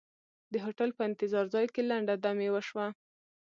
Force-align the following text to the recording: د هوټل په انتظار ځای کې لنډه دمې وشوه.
د 0.51 0.53
هوټل 0.65 0.89
په 0.97 1.01
انتظار 1.09 1.45
ځای 1.53 1.65
کې 1.73 1.81
لنډه 1.89 2.15
دمې 2.25 2.49
وشوه. 2.51 2.87